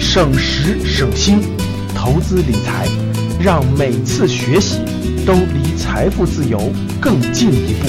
[0.00, 1.38] 省时省心，
[1.94, 2.88] 投资理财，
[3.40, 4.78] 让每次学习
[5.24, 7.88] 都离财富自由更进一步。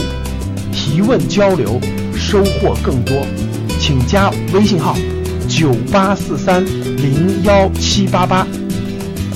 [0.71, 1.81] 提问交流，
[2.15, 3.25] 收获更多，
[3.79, 4.95] 请加微信号：
[5.59, 8.47] 九八四三零幺七八八，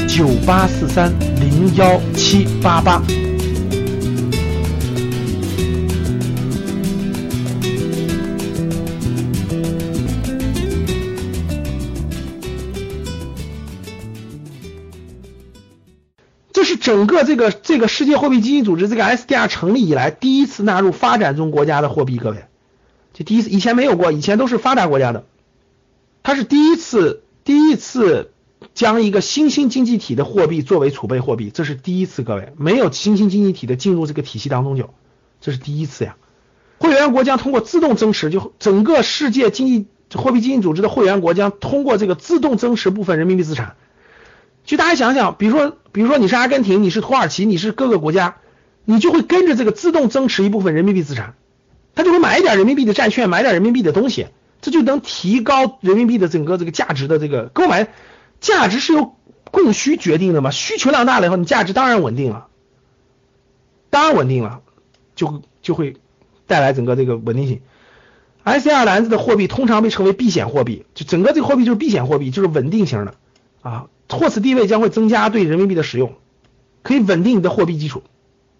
[0.07, 3.03] 九八四三零幺七八八。
[16.53, 22.45] 这是整个这个这个世界货币基金组织这个 SDR 成立以来第一次纳入发展中国家的货币，各位，
[23.13, 25.25] 这第一次以前没有过，以前都是发达国家的，
[26.23, 28.31] 它是第一次第一次
[28.73, 34.89] 将一个新兴经济体的货币作为储备货币，这是第一次，各位，没有新兴经济体的进入这个体系当中就，
[35.41, 36.15] 这是第一次呀。
[36.79, 43.75] 会员国将通过自动增持，就整个世界经济货币基金组织的会员国将通过这个自动增持部分人民币资产。
[44.65, 48.37] 就大家想想，比如说，比如说你是阿根廷，你是土耳其，你是各个国家，
[48.85, 51.35] 你就会跟着这个自动增持一部分人民币资产，
[51.95, 54.27] 他就会买一点人民币的债券，买点人民币的东西，
[54.63, 57.89] 这就能提高人民币的整个这个价值的这个购买
[58.39, 59.15] 价值是由
[59.51, 60.49] 供需决定的嘛？
[60.49, 62.47] 需求量大了以后，你价值当然稳定了，
[63.89, 64.61] 当然稳定了，
[65.15, 65.97] 就就会
[66.47, 67.61] 带来整个这个稳定性。
[68.43, 73.15] S 二篮子的货币通常被称为避险货币，就整个这个货币就是避险货币，就是稳定型的
[73.61, 73.87] 啊。
[74.09, 76.13] 或此地位将会增加对人民币的使用，
[76.83, 78.03] 可以稳定你的货币基础。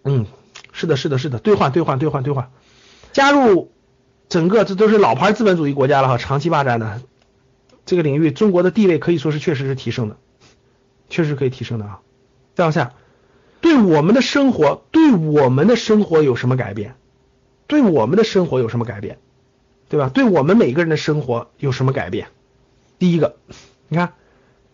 [0.03, 0.25] 嗯，
[0.71, 2.49] 是的，是的，是的，兑换，兑换，兑换，兑换。
[3.11, 3.71] 加入
[4.29, 7.01] 整个这都是老牌资本主义国家了哈，长期霸占的
[7.85, 10.17] 这个领域，中国的地位可以说是确实是提升的，
[11.09, 11.99] 确实可以提升的啊。
[12.55, 12.93] 再往下，
[13.61, 16.95] 对我们的生活，对我们的生活有什么改变？
[17.67, 19.17] 对我们的生活有什么改变？
[19.89, 20.09] 对吧？
[20.09, 22.27] 对我们每个人的生活有什么改变？
[22.99, 23.37] 第一个，
[23.87, 24.13] 你看。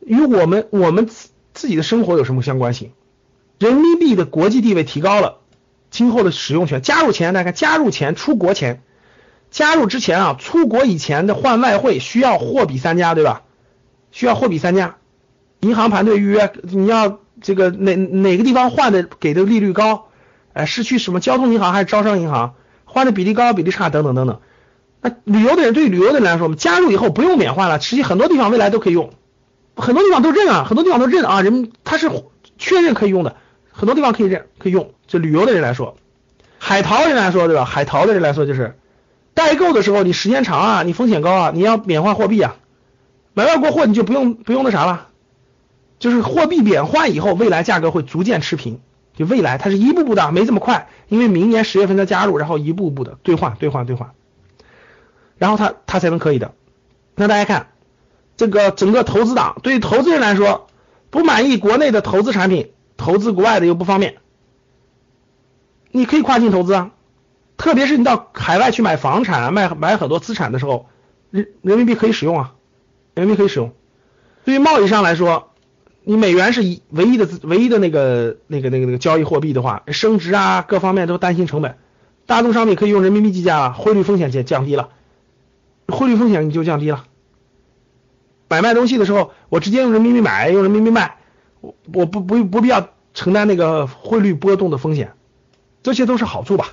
[0.05, 2.93] 与我们我们自自己的生活有什么相关性？
[3.59, 5.39] 人民币的国际地位提高了，
[5.91, 8.81] 今后的使用权，加入前大家看，加入前出国前，
[9.51, 13.41] 加入之前啊，出国以前的换外汇需要货比三家，对吧？
[14.11, 14.97] 需要货比三家，
[15.59, 20.07] 银行排队预约，你要这个哪哪个地方换的给的利率高？
[20.53, 22.55] 哎，是去什么交通银行还是招商银行？
[22.85, 24.39] 换的比例高比例差等等等等。
[25.01, 29.11] 那旅游的人对旅游的人来说，我们加入以后不用免换了，实际很多地方未来都可以用。
[29.75, 32.09] 很多地方都认啊，很多地方都认啊，人他是
[32.57, 33.35] 确认可以用的，
[33.71, 34.91] 很多地方可以认可以用。
[35.07, 35.95] 就旅游的人来说，
[36.57, 37.63] 海淘人来说，对吧？
[37.63, 38.77] 海淘的人来说，就是
[39.39, 42.57] 代购的时候，你时间长啊，你风险高啊，你要免换货币啊。
[43.33, 45.07] 买外国货你就不用不用那啥了，
[45.97, 48.81] 就是货币免换以后，未来价格会逐渐持平。
[49.15, 54.11] 就未来它是一步步的，没这么快，因为明年十月份再加入，然后一步步的兑换兑换兑换，
[55.37, 56.53] 然后它它才能可以的。
[57.15, 57.67] 那大家看。
[58.37, 60.67] 这个整个投资党对于投资人来说，
[61.09, 64.15] 不满意国内的投资产品，投资国外的又不方便，
[65.91, 66.91] 你可以跨境投资啊，
[67.59, 70.87] 特别是你到海外去买房产、啊、卖买很多资产的时候，
[71.29, 72.55] 人人民币可以使用啊，
[73.13, 73.73] 人民币可以使用。
[74.45, 75.51] 对于贸易上来说，
[76.05, 81.77] 你美元是一唯一的唯一的那个那个那个那个交易货币的话，升值啊各方面都担心成本，
[82.25, 84.89] 大宗商品可以用人民币计价了，汇率风险降降低了，
[85.87, 87.03] 汇率风险你就降低了。
[88.47, 91.17] 买卖东西的时候，我直接用人民币买，用人民币卖，
[91.59, 95.11] 我我不不不必要承担那个汇率波动的风险，
[95.83, 96.69] 这些都是好处吧。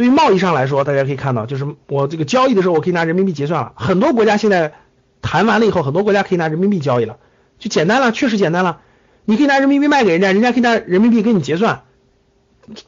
[0.00, 3.74] 对于贸易上来说，大家可以看到，就是我这个交易的时候，我可以拿人民币结算了。
[3.76, 4.72] 很多国家现在
[5.20, 7.18] 谈完了以后，很多国家可以拿人民币交易了，
[7.58, 8.80] 就简单了，确实简单了。
[9.26, 11.82] 你可以拿人民币卖给人家，人家可以拿人民币跟你结算，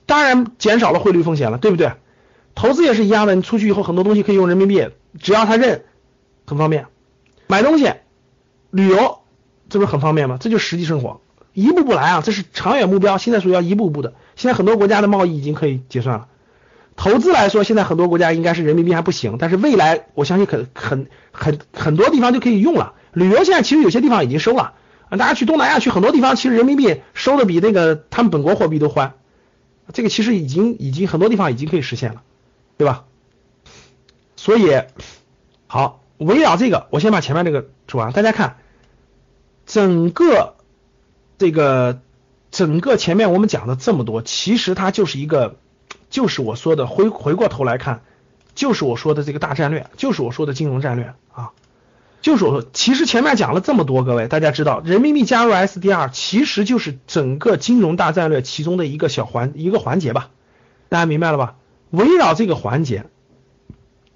[0.07, 1.93] 当然减少了汇率风险了，对不对？
[2.55, 4.89] 投资也是一样的，你出去以后很多东西可以用人民币，
[5.21, 5.85] 只要他认，
[6.47, 6.87] 很方便。
[7.47, 7.93] 买东西。
[8.71, 9.19] 旅游，
[9.69, 10.39] 这不是很方便吗？
[10.41, 11.21] 这就是实际生活，
[11.53, 13.19] 一步步来啊，这是长远目标。
[13.19, 14.15] 现在属于要一步步的。
[14.35, 16.29] 现在很多国家的贸易已经可以结算了。
[17.03, 22.95] 投资来说，现在很多国家应该是人民币还不行，但是未来我相信很很很很多地方就可以用了。
[23.13, 24.75] 旅游现在其实有些地方已经收了，
[25.11, 29.15] 大家去东南亚去很多地方，其实人民币收的比那个他们本国货币都欢。
[29.93, 32.23] 这个其实已经已经很多地方已经可以实现了，
[32.79, 33.05] 对吧？
[34.37, 34.83] 所以
[35.67, 38.59] 好，围绕这个，我先把前面这个说完，大家看。
[39.67, 40.55] 整个
[41.37, 42.01] 这个
[42.53, 45.57] 整个前面我们讲的这么多，其实它就是一个，
[46.13, 48.03] 就是我说的回回过头来看，
[48.55, 51.51] 就是我说的这个大战略，就是我说的金融战略啊。
[52.21, 60.29] 就是我说，其实前面讲了这么多，各位大家知道，人民币加入 SDR 其实就是整个金融大战略其中的一个小环一个环节吧，
[60.89, 61.57] 大家明白了吧？
[61.91, 63.07] 围绕这个环节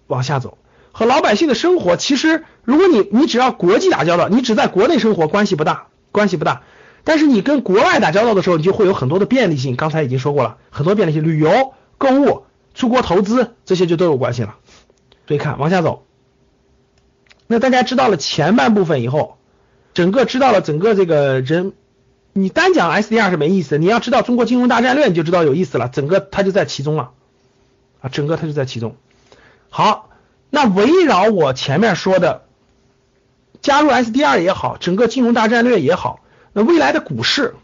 [0.07, 0.59] 往下走，
[0.93, 6.63] 和老百姓的生活，其实如果你你只要国际打交道，你只在国内生活关系不大，关系不大。
[7.03, 12.45] 但是你跟国外打交道的时候，你就会有很多的便利性，刚才已经说过了，很多便利性，旅游、购物、
[12.75, 14.57] 出国投资这些就都有关系了。
[15.27, 16.05] 所以看往下走。
[17.47, 19.39] 那大家知道了前半部分以后，
[19.95, 21.73] 整个知道了整个这个人，
[22.33, 25.89] 你单讲 SDR 是没意思，你要知道中国金融大战略，你就知道有意思了。
[25.89, 27.13] 整个它就在其中了
[28.01, 28.97] 啊，整个它就在其中。
[29.69, 30.11] 好，
[30.51, 32.43] 那围绕我前面说的，
[33.63, 36.21] 加入 SDR 也好，整个金融大战略也好，
[36.53, 37.55] 那未来的股市、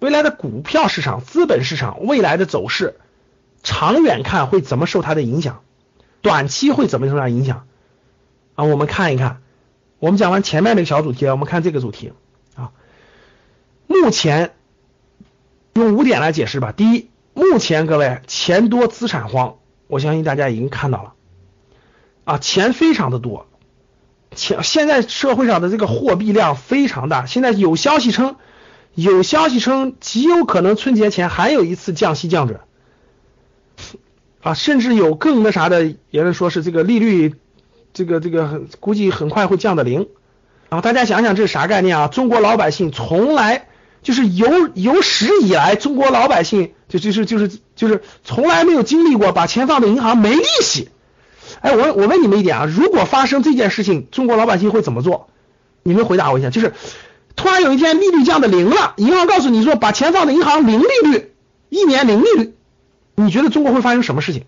[0.00, 2.96] 未来的股票市场、资本市场未来的走势，
[3.64, 5.62] 长远看会怎么受它的影响？
[6.22, 7.66] 短期会怎么受它影响？
[8.54, 9.42] 啊，我们看一看，
[9.98, 12.12] 我们讲完前面那个小主题，我们看这个主题
[12.54, 12.70] 啊。
[13.88, 14.54] 目前
[15.72, 16.72] 用五点来解释吧。
[16.72, 19.56] 第一，目前各位钱多资产荒，
[19.86, 21.12] 我相信大家已经看到了
[22.24, 23.46] 啊，钱非常的多，
[24.34, 27.26] 钱现在社会上的这个货币量非常大。
[27.26, 28.36] 现在有消息称，
[28.94, 32.60] 有消息称极有可能春节前还有一次降息降准
[34.44, 37.34] 啊，甚至有更那啥的言论说是这个利率。
[37.92, 40.08] 这个这个很估计很快会降到零，
[40.68, 42.08] 然后大家想想这是啥概念啊？
[42.08, 43.68] 中国老百姓从来
[44.02, 50.88] 就是有有史以来，中国老百姓就就是就是就是从来没有经历过把钱放在银行没利息。
[51.60, 55.28] 哎，我我问你们一点啊，如果发生这件事情，中国老百姓会怎么做？
[55.84, 56.72] 你们回答我一下，就是
[57.36, 61.32] 突然有一天利率降到零了，银行告诉你说把钱放在银行零利率，
[61.68, 62.54] 一年零利率，
[63.16, 64.44] 你觉得中国会发生什么事情？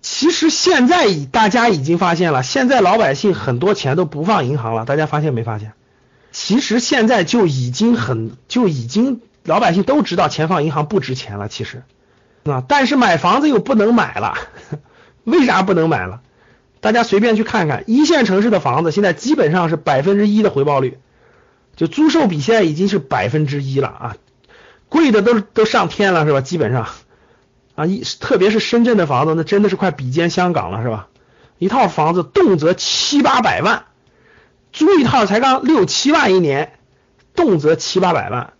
[0.00, 5.72] 其实现在已大家已经发现了，现在老百姓很多钱都不放银行了，大家发现没发现？
[6.30, 11.82] 其实现在就已经很就已经老百姓都知道钱放银行不值钱了，其实
[12.44, 14.34] 啊，但是买房子又不能买了，
[15.24, 16.20] 为啥不能买了？
[16.80, 20.98] 大家随便去看看，一线城市的房子现在基本上是百分之一的回报率，
[21.74, 24.16] 就租售比现在已经是百分之一了啊，
[24.88, 26.40] 贵的都都上天了是吧？
[26.40, 26.86] 基本上。
[27.78, 31.06] 啊，一特别是深圳的房子，那真的是快比肩香港了，是吧？
[31.58, 33.84] 一套房子动辄七八百万，
[34.72, 36.72] 租一套才刚六七万一年，
[37.36, 38.52] 动辄七八百万。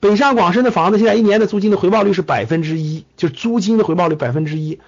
[0.00, 4.80] 北上广深的房子现在一年的租金的回报率是百分之一，就是租金的回报率百分之一，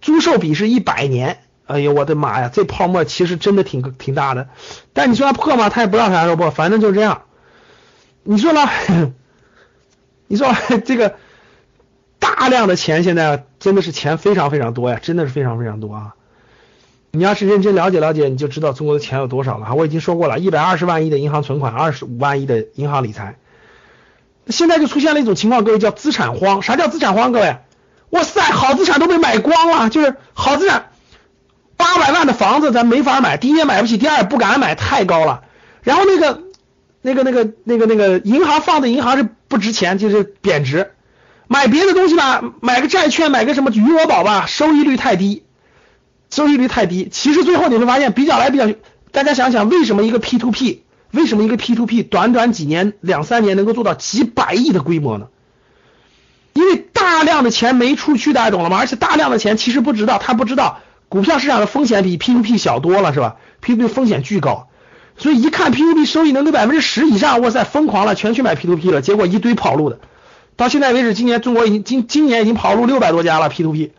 [0.00, 1.40] 租售比是一百年。
[1.66, 4.48] 哎呦，我的妈呀，这泡沫其实真的挺挺大的。
[4.94, 5.68] 但你说它破吗？
[5.68, 7.20] 它也不知道啥时候破，反正就是这样。
[8.22, 8.66] 你说呢？
[10.26, 10.54] 你说
[10.86, 11.16] 这个？
[12.38, 16.14] 大量的钱现在真的是钱非常非常多呀，真的是非常非常多啊！
[17.10, 19.74] 你要是认真了解了解，你就知道中国的钱有多少了哈。
[19.74, 23.36] 我已经说过了，一百二十万亿的银行存款，二十五万亿的银行理财，
[24.48, 26.60] 现在就出现了一种情况，各位叫资产荒。
[26.60, 27.32] 啥叫资产荒？
[27.32, 27.56] 各位，
[28.10, 30.90] 哇塞，好资产都被买光了，就是好资产，
[31.76, 35.42] 八百万的房子咱没法买，第一也买不起，第二也不敢买，太高了。
[35.82, 36.42] 然后那个
[37.00, 40.92] 那个那个那个那个银行放的银行是不值钱，就是贬值。
[41.48, 45.44] 买别的东西吧，买个债券，买个什么余额宝吧，收益率太低，
[46.30, 47.08] 收益率太低。
[47.10, 48.68] 其实最后你会发现，比较来比较，
[49.12, 50.82] 大家想想，为什么一个 P to P，
[51.12, 55.28] 为什么一个 P to P 短短几年两三年能够做到几百亿的规模呢？
[56.52, 58.78] 因为大量的钱没出去，大家懂了吗？
[58.78, 64.68] 而且大量的钱其实不知道，他不知道股票市场的风险比 P to P 小多了，是吧？P to P 风险巨高，
[65.16, 70.00] 所以一看 P to P 收益能够百分之十以上，哇塞，疯狂了，全去买 P to P 了，结果一堆跑路的。
[70.56, 73.92] 到现在为止，今年中国已经今今年已经跑路六百多家了 P to P。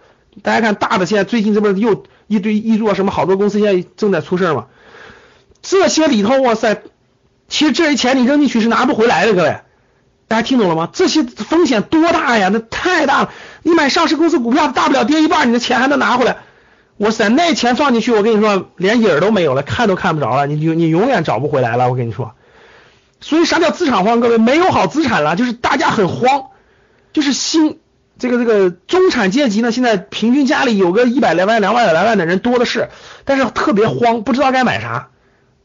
[0.43, 4.65] 大家看大的，现在最近这不是又一堆一做什么好多公司现在正在出事嘛？
[5.61, 6.81] 这些里头，哇塞，
[7.47, 9.57] 其实这些钱你扔进去是拿不回来的，各位，
[10.27, 10.89] 大家听懂了吗？
[10.93, 12.49] 这些风险多大呀？
[12.53, 13.31] 那太大了。
[13.63, 16.37] 你买上市公司股票，大不了跌一半，你的钱还能拿回来。
[16.97, 22.33] 哇塞，那钱放进去，我跟你说，连影儿都没有了，看都看不着了，你你你永远找不回来了，我跟你说。
[23.19, 24.19] 所以啥叫资产荒？
[24.19, 26.45] 各位没有好资产了，就是大家很慌，
[27.13, 27.79] 就是新
[28.19, 32.89] 这个这个中产阶级呢，现在平均家里有个一百来万、两百来万的人多的是，
[33.25, 35.09] 但是特别慌，不知道该买啥。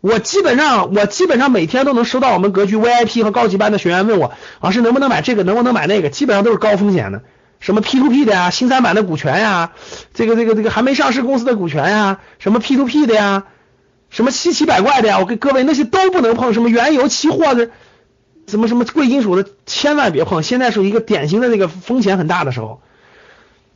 [0.01, 6.09] 我基本上我基本上每天都能收到我们格局 VIP 和高级班的学员问我，老师能不能买这个，能不能买那个？
[6.09, 7.23] 基本上都是高风险的，
[7.61, 9.73] 什么 P2P 的呀，新三板的股权呀，
[10.15, 13.45] 这个这个这个还没上市公司的股权呀，什么 P2P 的呀。
[14.13, 15.19] 什么稀奇百怪的呀？
[15.19, 17.71] 我跟各位那些都不能碰，什么原油期货的，
[18.47, 20.43] 什么什么贵金属的，千万别碰。
[20.43, 22.81] 现在是一个典型的那个风险很大的时候。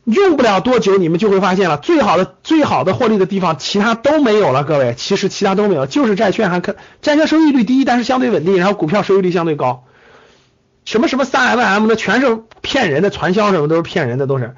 [0.05, 4.63] 用不了多久，你们就会发现了，最好的最好的获利的地方，其他都没有了。
[4.63, 9.83] 各位，其实其他都没有，就是债券还可，债券收益率低，但是相对稳定，然后股票收益率相对高。
[10.85, 14.55] 什么什么三 MM 的，全是骗人的，传销什么都是骗人的，都是。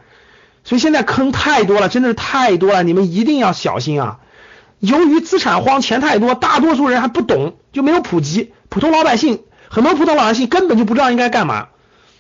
[0.64, 4.20] 所以现在坑太多了，真的是太多了，你们一定要小心啊！
[4.80, 11.68] 由于资产荒，钱太多，大多数人还不懂，就没有普及，普通老百姓很多普通老百姓根本就不知道应该干嘛。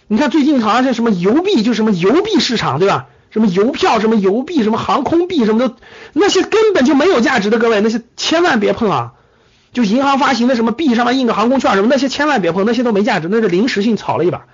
[0.08, 3.08] 你看最近好像是什么邮币，就什么邮币市场，对吧？
[3.30, 5.76] 什么邮票，什么邮币，什么航空币，什么的，
[6.14, 9.14] 那些根本就没有价值的，各位，那些千万别碰啊！
[9.72, 14.48] 就银行发行的什么币，上面印个航空券什么，那些千万别碰，那些都没价值，那是临时性炒了一把。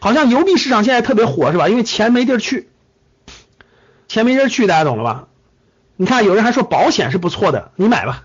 [0.00, 1.68] 好像邮币市场现在特别火，是吧？
[1.68, 2.68] 因为钱没地儿去，
[4.08, 5.28] 钱没地儿去，大家懂了吧？
[6.00, 8.24] 你看有人还说保险是不错的，你买吧，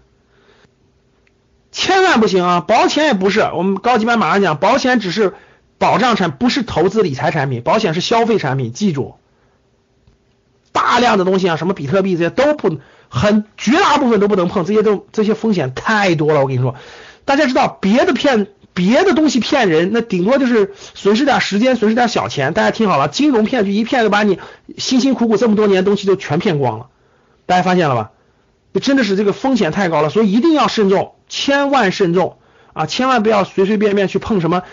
[1.73, 2.61] 千万不行啊！
[2.61, 5.33] 保险也不是，我们高级班马上讲，保险只是
[5.77, 9.15] 保障产，不是投资理财产品，保险是消费产品，记住。
[10.71, 12.79] 大量的东西啊，什么比特币这些都不
[13.09, 16.39] 很，绝大部分都不能碰，这些都这些风险太多了。
[16.39, 16.75] 我跟你说，
[17.25, 22.53] 大家知道别的骗别的东西骗人，那顶多就是损失点时间，损失点小钱。
[22.53, 24.39] 大家听好了，金融骗局一骗就把你
[24.77, 26.87] 辛辛苦苦这么多年东西都全骗光了。
[27.45, 28.11] 大家发现了吧？
[28.73, 32.37] 这真的是这个风险太高了，所以一定要慎重，千万慎重
[32.73, 32.85] 啊！
[32.85, 34.63] 千万不要随随便便去碰什么。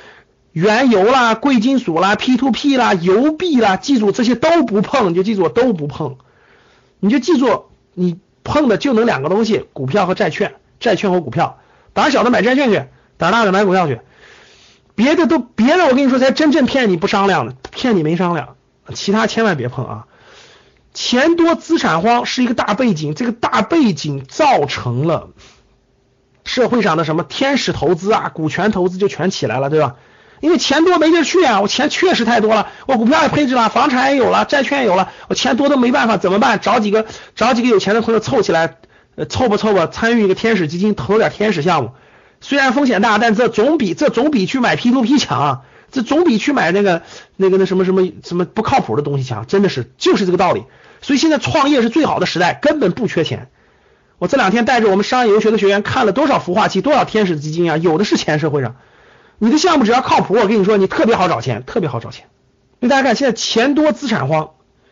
[0.51, 6.17] 原油啦、贵金属啦、P to P 啦、油币啦，记住这些都不碰，你就记住都不碰。
[7.01, 11.61] 你就记住，你碰的就能两个东西：股票和债券，债券和股票。
[11.93, 12.85] 胆小的买债券去，
[13.17, 14.01] 胆大的买股票去。
[14.95, 18.57] 别的都别的，我跟你说才真正骗你不商量的，骗你没商量。
[18.95, 20.07] 其他千万别碰啊！
[20.95, 25.31] 钱多资产荒是一个大背景，这个大背景造成了
[26.45, 29.97] 社会上的什么天使投资啊、股权投资就全起来了，对吧？
[30.41, 36.59] 因为钱多没地儿去啊，我钱确实太多了，我股票也配置了，房产也有了，债券也有了，我钱多的没办法，怎么办？
[36.61, 37.07] 找几个
[37.37, 38.79] 找几个有钱的朋友凑起来，
[39.15, 41.93] 呃，凑吧凑吧，参与一个天使基金，投点天使项目，
[42.41, 45.61] 虽然风险大，但这总比这总比去买 P to P 强啊，
[45.93, 47.03] 这总比去买那个
[47.37, 50.65] 那个那什么什么什么不靠谱的东西强，真的是就是这个道理。
[51.03, 53.51] 所以现在创业是最好的时代，根本不缺钱。
[54.19, 58.77] 我这两天带着我们商业游学的学员看了多少孵化器，多少天使基金啊，有的是钱，社会上。
[59.39, 62.27] 你的项目只要靠谱，我跟你说，你特别好找钱，特别好找钱。
[62.79, 64.51] 因为大家看，现在钱多资产荒，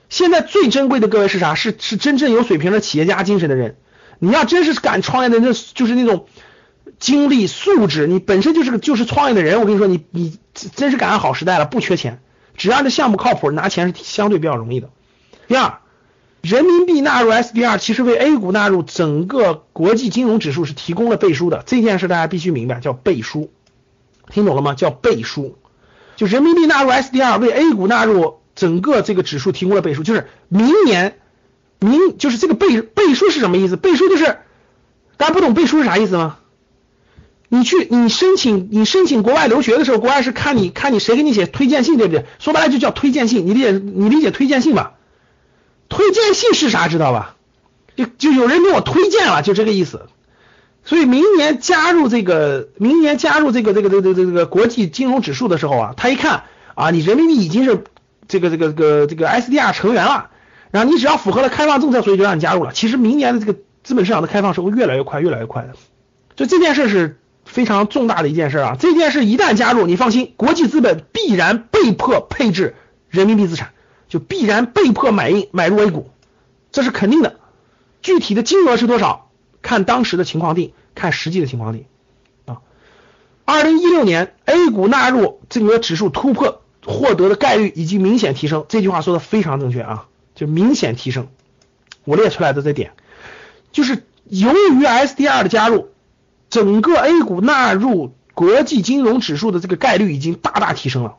[0.09, 1.55] 现在最珍贵的各位是啥？
[1.55, 3.77] 是是真正有水平的企业家精神的人。
[4.19, 6.27] 你要真是敢创业的，那就是那种
[6.99, 9.61] 精力素质，你本身就是个就是创业的人。
[9.61, 10.37] 我跟你说，你你
[10.69, 12.21] 真是赶上好时代了，不缺钱，
[12.57, 14.91] 只要这项目靠谱，拿钱是相对比较容易的。
[15.49, 15.79] 第二，
[16.43, 21.63] 人民币纳入 SDR，其实为 A 股纳入整个国际金融指数是提供了背书的。
[21.67, 23.51] 这件事大家必须明白，叫背书。
[24.29, 24.75] 听懂了吗？
[24.75, 25.59] 叫背书，
[26.17, 31.19] 就人民币纳入 SDR 为 A 股纳入整个这个指数提供了背书，就是明年
[31.81, 33.77] 明就是这个背背书是什么意思？
[33.77, 34.39] 背书就是
[35.17, 36.39] 大家不懂背书是啥意思吗？
[37.53, 42.25] 你去你申请你申请国外留学的时候，国外是看你看你谁给你写推荐信，对不对？
[42.39, 44.95] 说白了就叫推荐信，你理解你理解推荐信吧？
[45.89, 47.35] 推荐信是啥知道吧？
[47.97, 50.07] 就就有人给我推荐了，就这个意思。
[50.85, 57.85] 所以明年加入这个，明年加入这个这个这个这个这个国际金融指数的时候啊，他一看啊，你人民币已经是
[58.29, 60.31] 这个这个这个这个 SDR 成员了，
[60.71, 62.73] 然后你只要符合了开放政策，所以就让你加入了。
[62.73, 65.75] 其实明年的这个资本市场的开放是会越来越快，越来越快的。
[66.37, 67.20] 就这件事是
[67.51, 68.77] 非常重大的一件事啊！
[68.79, 72.77] 这件事一旦加入，你放心，国际资本必然被迫配置
[73.09, 73.73] 人民币资产，
[74.09, 76.11] 就必然被迫买进买入 A 股，
[76.71, 77.41] 这是肯定的。
[78.03, 79.31] 具体的金额是多少？
[79.63, 81.87] 看当时的情况定，看实际的情况定
[82.47, 82.59] 啊。
[83.45, 91.29] 二零一六年 A 股纳入这个指数突破获得的概率已经明显提升，这句话说的非常正确啊，就明显提升。
[92.05, 92.93] 我列出来的这点，
[93.73, 95.90] 就是由于 SDR 的加入，
[96.51, 101.17] 整个 A 股纳入国际金融指数的这个概率已经大大提升了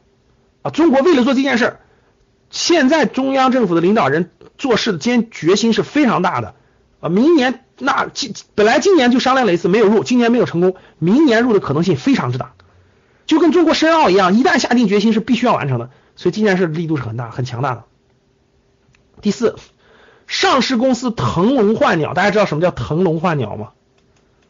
[0.61, 0.69] 啊。
[0.69, 1.79] 中国为了做这件事儿，
[2.49, 6.53] 现在中央政府的领导人做事的坚决心是非常大的
[6.99, 7.63] 啊，明年。
[7.83, 12.53] 那今本来今年就商量了一次没有入，今年没有成功，明年入的可能性非常之大，
[13.25, 17.85] 就跟中国申奥一样，一旦下定决心是必须要完成的，所以这件事力度是很大很强大的。
[19.21, 19.55] 第四，
[20.27, 23.69] 上市公司腾笼换鸟，大家知道什么叫腾笼换鸟吗？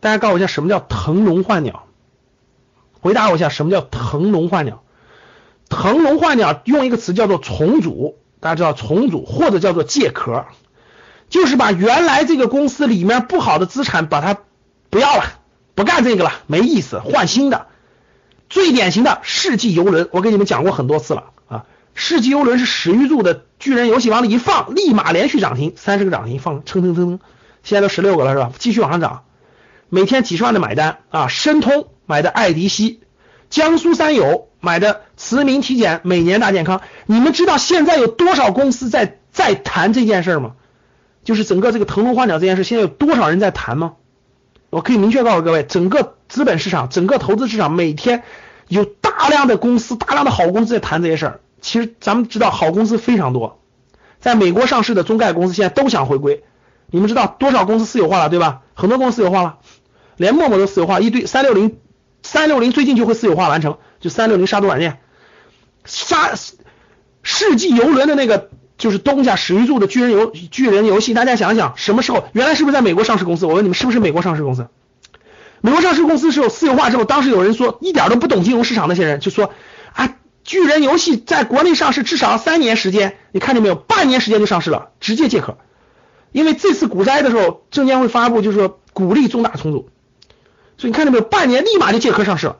[0.01, 1.85] 大家告诉我一下什么叫腾笼换鸟？
[2.99, 4.83] 回答我一下什么叫腾笼换鸟？
[5.69, 10.45] 腾笼换鸟用一个词叫做重组，大家知道重组或者叫做借壳。
[11.29, 14.37] 就是把原来这个公司里面不好的资产把它
[14.89, 15.23] 不要了，
[15.75, 17.67] 不干这个了，没意思，换新的。
[18.49, 21.63] 最典型的世纪游轮，我给你们讲过很多次了啊。
[21.93, 27.19] 世纪游轮是史玉柱的巨人游戏往里一放，立马连续涨停，三十个涨停放，蹭蹭蹭蹭，
[27.63, 28.51] 现在都十六个了是吧？
[28.57, 29.23] 继续往上涨，
[29.93, 31.27] 每天几十万的买单啊！
[31.27, 33.01] 申通买的爱迪西，
[33.49, 36.79] 江苏三友买的慈铭体检，每年大健康。
[37.07, 40.53] 你们知道现在有多少公司在在谈这件事吗？
[41.25, 43.95] 就是整个这个腾龙换鸟这件事，现在有多少人在谈吗？
[44.69, 48.23] 我可以明确告诉各位，整个资本市场、整个投资市场，每天
[48.69, 51.39] 有大量的公司、大量的好公司在谈这些事儿。
[51.59, 53.59] 其实咱们知道，好公司非常多，
[54.21, 56.45] 在美国上市的中概公司现在都想回归。
[56.93, 58.61] 你们知道多少公司私有化了，对吧？
[58.73, 59.59] 很多公司私有化了，
[60.21, 61.77] 连陌陌都私有化，一堆三六零，
[62.23, 64.99] 三六零最近就会私有化完成，就三六零杀毒软件，
[65.83, 66.31] 杀
[67.23, 68.49] 世纪游轮的那个。
[68.77, 73.45] 就是东家史玉柱的巨人游巨人游戏，大家想想，什么时候原来是不是在美国上市公司？
[73.45, 74.69] 我问你们，是不是美国上市公司？
[75.61, 79.51] 美国上市公司是有私有化之后，当时有人说一点都不懂金融市场，那些人就说
[79.93, 83.75] 啊，巨人游戏在国内上市至少三年时间，你看见没有？
[83.75, 85.59] 半年时间就上市了，直接借壳。
[86.31, 89.89] 因为这次股灾的时候，证监会发布就是说鼓励重大重组，
[90.81, 91.23] 所以你看到没有？
[91.23, 92.57] 半年立马就借壳上市了。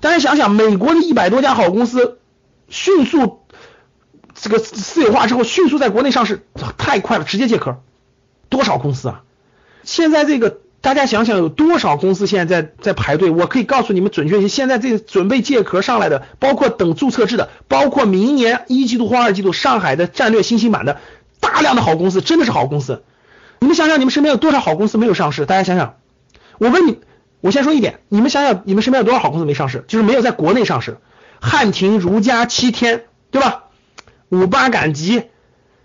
[0.00, 2.18] 大家想想，美国的一百多家好公司
[2.68, 3.38] 迅速。
[4.34, 6.44] 这个私有化之后迅速在国内上市，
[6.76, 7.76] 太快了，直接借壳，
[8.48, 9.22] 多少公司啊？
[9.84, 13.30] 现在这个大家想想，有多少公司现在在在排队？
[13.30, 20.98] 我可以告诉你们准确些，现在这准备借壳上来的，包括等注册制的，包括明年一季度或二季度上海的战略新兴板的
[21.38, 23.04] 大量的好公司，真的是好公司。
[23.60, 25.46] 你们想想，你们身边有多少好公司没有上市？
[25.46, 25.94] 大家想想，
[26.58, 26.98] 我问你，
[27.42, 29.84] 我先说一点，你们想想，你们身边有多少好公司没上市？
[29.88, 30.96] 就是没有在国内上市，
[31.40, 33.64] 汉庭、如家、七天，对吧？
[34.30, 35.24] 五八赶集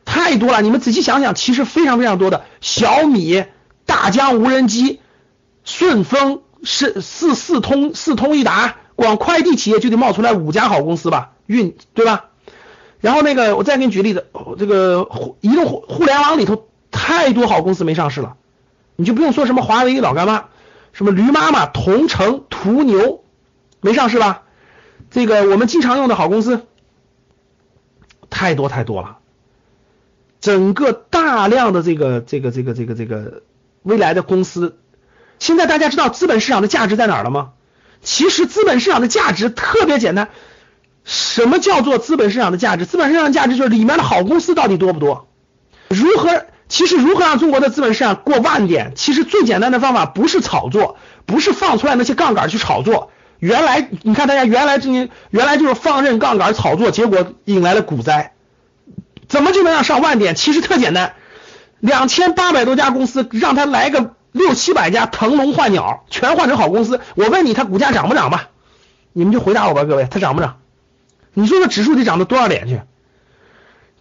[0.06, 3.44] 太多了，你们仔细想想，其实非常非常多的小米、
[3.86, 5.02] 大疆无人机、
[5.66, 11.32] 顺丰、是四四通、四通一达，光快递企业就得冒出来五家好公司吧？
[11.48, 12.26] 运对吧？
[13.02, 15.08] 然后那个我再给你举例子，这个
[15.42, 18.36] 移动互联网里头太多好公司没上市了，
[18.96, 20.46] 你就不用说什么华为老干妈，
[20.98, 23.24] 什么驴妈妈、同城、途牛
[23.82, 24.42] 没上市吧？
[25.12, 26.66] 这个我们经常用的好公司。
[28.32, 29.20] 太多太多了，
[30.42, 33.44] 整个大量的这个这个这个这个这个
[33.84, 34.80] 未来的公司，
[35.38, 37.52] 现在大家知道资本市场的价值在哪儿了吗？
[38.02, 40.30] 其实资本市场的价值特别简单，
[41.04, 42.88] 什么叫做资本市场的价值？
[42.88, 45.28] 资本市场的价值就是里面的好公司到底多不多？
[45.90, 46.48] 如何？
[46.70, 48.94] 其实如何让中国的资本市场过万点？
[48.96, 53.12] 其实最简单的方法不是炒作，不是放出来那些杠杆去炒作。
[53.40, 58.34] 原来你看大家原来这些原来就是放任杠杆炒作，结果引来了股灾。
[59.28, 60.36] 怎么就能让上万点？
[60.36, 61.14] 其实特简单，
[61.80, 67.00] 两千八百多家公司，让他来个六七百家腾笼换鸟，全换成好公司。
[67.16, 68.50] 我问你，它股价涨不涨吧？
[69.14, 70.58] 你们就回答我吧，各位，它涨不涨？
[71.34, 72.82] 你说这指数得涨到多少点去？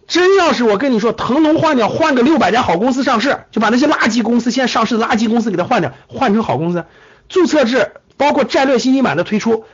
[0.07, 6.85] 真要是我跟你说腾笼换鸟，换个六百家好公司上市，就把那些垃圾公司现在上市的垃圾公司给它换掉，换成好公司，
[7.29, 7.91] 注册制。
[8.15, 9.65] 包括战略新兴板的推出，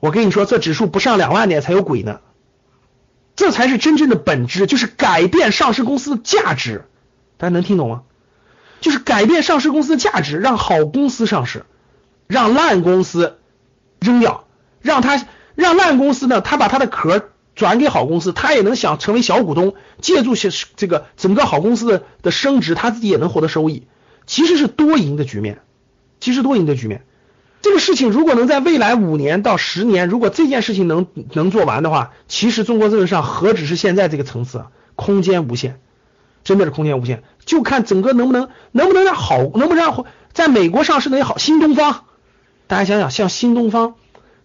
[0.00, 2.20] 我跟你说，这指数不上两万点才有鬼呢。
[3.36, 6.86] 这才是真正的本质，就是改变上市公司的价值。
[7.36, 8.04] 大家能听懂吗？
[8.80, 11.66] 就是改变上市公司的价值，让好公司上市，
[12.26, 13.36] 让烂公司
[14.00, 14.46] 扔掉，
[14.80, 15.22] 让他
[15.54, 17.28] 让烂公司呢，他把他的壳
[17.62, 23.86] 转给好公司，他也能想成为小股东，借助些这个整个好公司的的升值，他自己也能获得收益。
[24.26, 25.60] 其实是多赢的局面，
[26.18, 27.04] 其实多赢的局面。
[27.60, 35.78] 这个事情如果能在未来五年到十年，如果这件事情能能做完的话，其实中国资本上何止是现在这个层次啊，空间无限，
[36.42, 37.22] 真的是空间无限。
[37.44, 42.06] 就看整个能不能能不能让好，能不能让在美国上市的也好，新东方，
[42.66, 43.94] 大家想想，像新东方，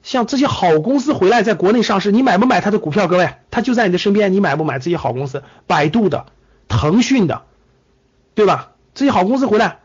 [0.07, 3.09] 像这些好公司回来在国内上市，你买不买它的股票？
[3.09, 5.43] 各位，它就在你的身边，你买不买这些好公司？
[5.67, 6.27] 百度的、
[6.69, 7.41] 腾讯的，
[8.33, 8.71] 对吧？
[8.95, 9.79] 这些好公司回来。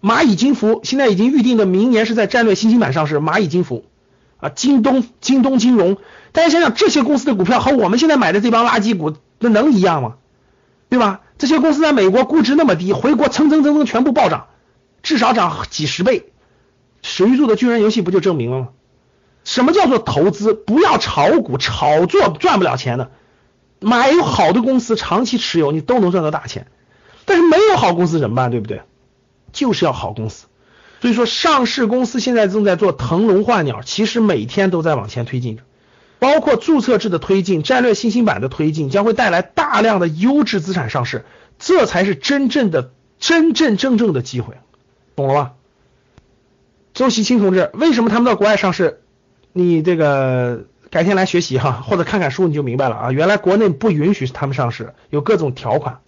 [0.00, 3.18] 蚂蚁金服现在已经预定的明年是在战略新兴板上市。
[3.18, 3.84] 蚂蚁金服
[4.36, 5.96] 啊，京东、京东金融，
[6.30, 10.14] 大家想想这些公司的股票和我们现在买的这帮垃圾股，那能一样吗？
[10.88, 11.22] 对吧？
[11.36, 14.46] 这些公司在美国估值那么低，回国蹭蹭蹭蹭全部暴涨，
[15.02, 16.30] 至少涨几十倍。
[17.02, 18.68] 史玉柱的巨人游戏不就证明了吗？
[19.44, 20.54] 什么叫做投资？
[20.54, 23.10] 不要炒股，炒作赚不了钱的。
[23.80, 26.66] 买有好的公司，长期持有你都能赚到大钱。
[27.24, 28.50] 但是没有好公司怎么办？
[28.50, 28.82] 对不对？
[29.52, 30.46] 就是要好公司，
[31.02, 35.62] 所以说上市公司现在正在做腾笼换鸟，其实每天都在往前推进着，
[36.18, 41.26] 包括注册制的推进、战略新兴板的推进，将会带来大量的优质资产上市，
[41.58, 44.54] 这才是真正的真真正正的机会，
[45.16, 45.52] 懂了吧？
[46.94, 49.01] 周习清同志，为什么他们到国外上市，
[49.52, 53.12] 你这个改天来学习哈， 或者看看书你就明白了啊。
[53.12, 56.00] 原来国内不允许他们上市，有各种条款。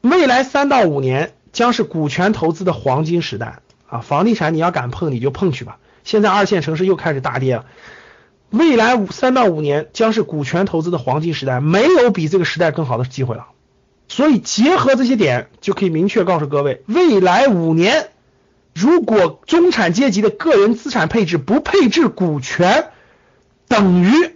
[0.00, 4.00] 未来三到五年将是股权投资的黄金时代啊！
[4.00, 5.78] 房地产你要敢碰你就碰去吧。
[6.02, 7.64] 现在二线城市又开始大跌了。
[8.50, 13.46] 未来五三到五年将是股权投资的黄金时代，没有比这个时代更好的机会了。
[14.06, 18.10] 所以结合这些点，就可以明确告诉各位，未来五年
[18.74, 22.90] 如果中产阶级的个人资产配置不配置股权，
[23.68, 24.34] 等于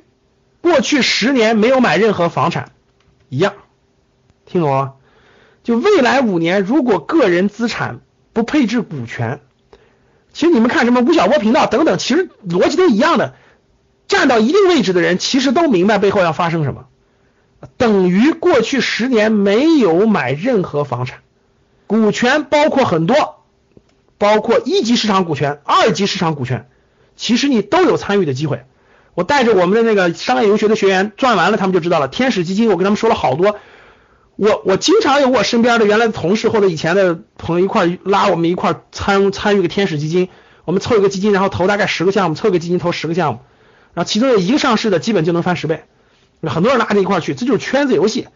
[0.60, 2.70] 过去十年没有买任何房产
[3.28, 3.54] 一样。
[4.46, 4.94] 听懂吗？
[5.64, 8.00] 就未来五年，如果个人资产
[8.32, 9.40] 不配置股权，
[10.32, 13.34] 其实你们看什么吴晓波频道等等，其实逻辑都一样的。
[14.06, 16.86] 站到一定位置的人，其实都明白背后要发生什么，
[17.76, 21.18] 等于过去十年没有买任何房产，
[21.86, 23.37] 股权包括很多，
[24.18, 26.68] 包括一级市场股权、二级市场股权，
[27.16, 28.64] 其实你都有参与的机会。
[29.14, 32.08] 我带着我们的那个商业游学的学员赚完了，他们就知道了。
[32.08, 33.56] 天使基金，我跟他们说了好多。
[34.36, 40.28] 我我经常有我身边的原来的同事或者以前的朋友一块拉我们一块参参与个天使基金，
[40.64, 43.40] 我们凑一个基金，然后投大概十个项目，凑个基金投十个项目，
[43.94, 45.82] 然后其中有一个上市的，基本就能翻十倍。
[46.42, 48.28] 很多人拉着一块去，这就是圈子游戏。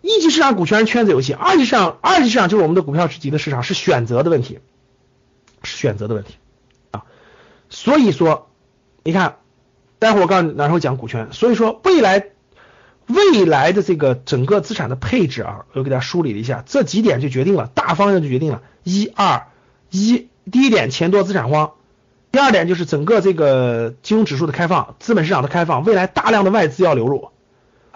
[0.00, 4.60] 一级市场股权是圈子游戏，二级市场二级市场就是我们的股票级的市场，是选择的问题，
[5.62, 6.34] 选择的问题
[6.90, 7.04] 啊。
[7.68, 8.50] 所以说，
[9.02, 9.36] 你看，
[9.98, 11.28] 待会儿我告诉你然后讲股权。
[11.32, 12.26] 所以说未来。
[13.12, 18.62] 未来的这个整个资产的配置啊，我给大家梳理了一下，这几点就决定了大方向就决定了。
[18.84, 19.48] 一二
[19.90, 21.72] 一，第一点钱多资产荒，
[22.30, 27.30] 第二点就是整个这个金融指数的开放，资本市场的开放，未来大量的外资要流入。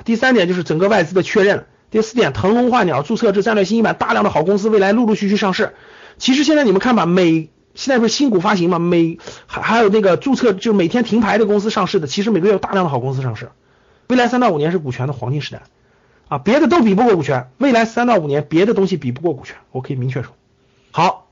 [0.05, 1.67] 第三点就是整个外资的确认。
[1.93, 5.75] 第四点，腾笼换鸟，注册制战略新一版，大量的好公司未来陆陆续续上市。
[6.19, 13.51] 其实现在你们看吧，每现在不是新股发行吗，每还还有那个注册就每天停牌的公司上市的，其实每个月有大量的好公司上市。
[14.09, 15.63] 未来三到五年是股权的黄金时代，
[16.29, 17.51] 啊，别的都比不过股权。
[17.59, 20.33] 未来三到五年，别的东西比不过股权，我可以明确说。
[20.91, 21.27] 好，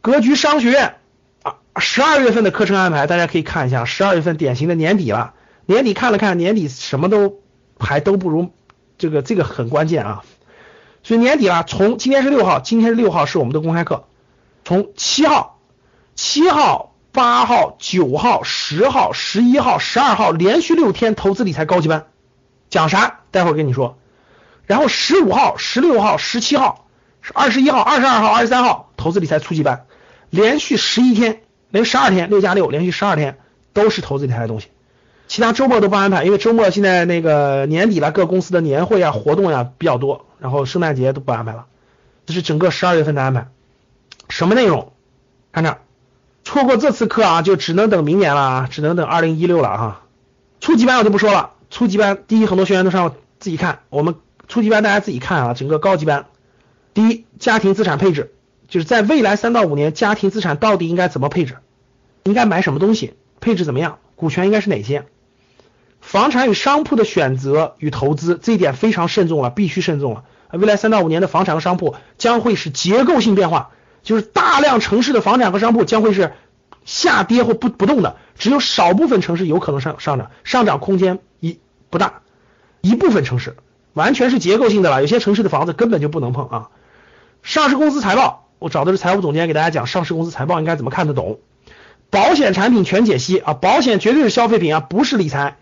[0.00, 0.96] 格局商学院
[1.42, 3.84] 啊，十二月份的课程安排，大家可以看一下。
[3.84, 5.34] 十二月份典型的年底了，
[5.66, 7.40] 年底看了看，年底什么都
[7.78, 8.50] 还都不如
[8.98, 10.22] 这个，这个很关键啊。
[11.02, 14.04] 所以年底了，从今天是六号，今天是六号是我们的公开课，
[14.64, 15.58] 从七号、
[16.20, 16.88] 七号。
[17.12, 22.06] 八号、九号、十号、十一号、十二号连续六天投资理财高级班，
[22.68, 23.22] 讲啥？
[23.32, 23.98] 待会儿跟你说。
[24.64, 26.86] 然后十五号、十六号、十七号、
[27.34, 29.86] 二十一号、二十二号、二十三号投资理财初级班，
[30.30, 33.38] 连续十一天，连十二天，六加六，连续十二天
[33.72, 34.68] 都是投资理财的东西。
[35.26, 41.66] 其他周末都不安排，因为周末现在那个年底了，各公司的年会啊、活动呀比较多，然后圣诞节都不安排了。
[42.24, 43.48] 这是整个十二月份的安排。
[44.28, 44.92] 什么内容？
[45.50, 45.76] 看这。
[46.50, 50.00] 错过这次课啊，就只能等明年了啊，只能等二零一六了哈。
[50.58, 54.16] 初级班我就不说了，初级班第一很多学员都上自己看，我们
[54.48, 55.54] 初级班大家自己看啊。
[55.54, 56.26] 整个高级班，
[56.92, 58.32] 第一家庭资产配置，
[58.66, 61.58] 就是在未来三到五年家庭资产到底应该怎么配置，
[62.24, 65.04] 应该买什么东西，配置怎么样，股权应该是哪些，
[66.00, 70.24] 房产与商铺的选择与投资这一点非常慎重了，必须慎重了。
[70.50, 73.70] 未来三到五年的房产和商铺将会是结构性变化。
[74.02, 76.32] 就是大量城市的房产和商铺将会是
[76.84, 81.58] 下跌或不不动的，只有少部分城市有可能上上涨，上涨空间一
[81.90, 82.22] 不大，
[82.80, 83.56] 一部分城市
[83.92, 86.68] 完全是结构性的了，有些城市的房子根本就不能碰啊。
[87.42, 91.38] 上市公司财报，我找的是财务总监给大家讲上市公司财报应该怎么看得懂，
[92.10, 95.56] 保险产品全解析啊，保险绝对是消费品啊，不是理财，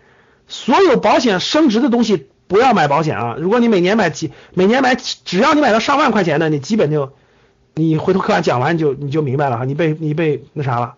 [0.47, 7.11] 所有保险升值的东西不要买保险啊，如果你每年买几每年买只要你买到上万块钱的，你基本就。
[7.75, 10.95] 你回头课讲完你就你就明白了哈，你被你被那啥了。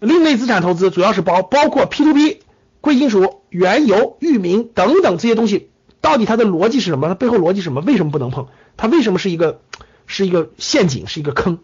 [0.00, 2.40] 另类资产投资主要是包包括 P to P、
[2.80, 7.08] 贵金属、原油、域名等等这些东西，到底它的逻辑是什么？
[7.08, 7.80] 它背后逻辑是什么？
[7.80, 8.46] 为什么不能碰？
[8.76, 9.60] 它为什么是一个
[10.06, 11.58] 是一个陷阱，是一个坑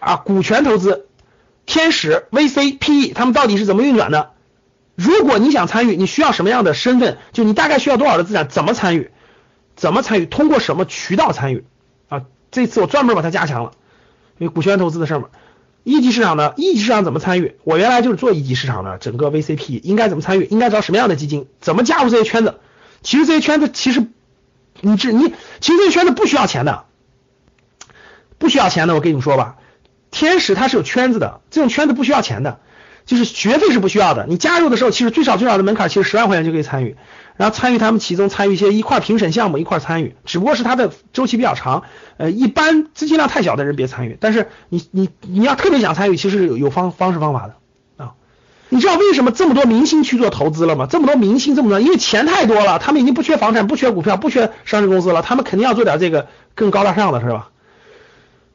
[0.00, 0.16] 啊？
[0.16, 1.06] 股权投资、
[1.66, 4.30] 天使、VC、PE，他们到底是怎么运转的？
[4.94, 7.18] 如果你想参与，你需要什么样的身份？
[7.32, 8.48] 就你大概需要多少的资产？
[8.48, 9.10] 怎么参与？
[9.74, 10.24] 怎么参与？
[10.24, 11.64] 通过什么渠道参与？
[12.08, 13.72] 啊这次我专门把它加强了，
[14.38, 15.28] 因为股权投资的事儿嘛。
[15.86, 17.54] 一级市场呢一级市场怎么参与？
[17.62, 20.44] 我原来就是做一级市场的，整个 VCP 应该怎么参与？
[20.50, 21.46] 应该找什么样的基金？
[21.60, 22.56] 怎么加入这些圈子？
[23.02, 24.04] 其实这些圈子其实
[24.80, 26.86] 你这你其实这些圈子不需要钱的，
[28.38, 28.96] 不需要钱的。
[28.96, 29.58] 我跟你们说吧，
[30.10, 32.58] 天使它是有圈子的，这种圈子不需要钱的，
[33.04, 34.26] 就是学费是不需要的。
[34.28, 36.96] 你加入的时候，其实最少最少的门槛其实十万块钱就可以参与。
[37.36, 41.82] 然后参与他们其中参与一些一块评审项目一块参与，只不过是它的周期比较长，
[42.16, 44.16] 呃，一般资金量太小的人别参与。
[44.20, 48.14] 但是你你你要特别想参与，其实有有方方式方法的啊。
[48.68, 50.86] 你知道为什么这么多明星去做投资了吗？
[50.90, 57.50] 这么多明星这么多，因为钱太多了，他们已经不缺房产，不缺股票，不缺上市公司了，他们肯定要做点这个更高大上的，是吧？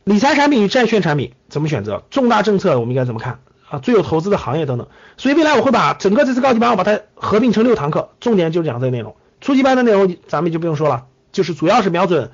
[0.03, 2.03] 理财产品与债券产品怎么选择？
[2.09, 3.39] 重大政策我们应该怎么看
[3.71, 3.79] 啊？
[3.79, 4.87] 最有投资的行业等等。
[5.17, 9.15] 所以未来我会把整个这次高级班我把它合并成六堂课，重点就讲这个内容。
[9.39, 12.31] 初级班的内容咱们就不用说了，就是主要是瞄准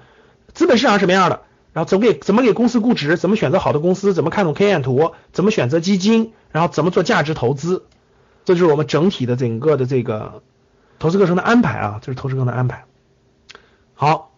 [0.54, 1.44] 资本市场什么样的。
[1.74, 7.86] 然后怎么给怎么给公司估值，怎么选择好的公司，怎么看懂 K 线图，怎么选择基金，然后怎么做价值投资，
[8.46, 10.42] 这就是我们整体的整个的这个
[10.98, 12.86] 投资课程的安排啊，这是投资课程的安排。
[13.94, 14.32] 好，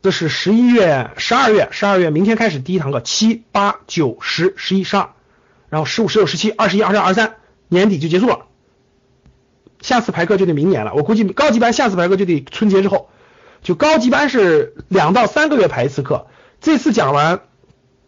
[0.00, 5.10] 这是十一月、十二月、十二月，明天开始第一堂课，七八九十十一十二，
[5.70, 7.36] 然后十五、十六、十七、二十一、二十二、二十三，
[7.68, 8.40] 年底就结束了。
[9.80, 13.08] 下次排课就得明年了，我估计高级班下次排课就得春节之后，
[13.62, 16.26] 就高级班是两到三个月排一次课。
[16.60, 17.40] 这次讲完，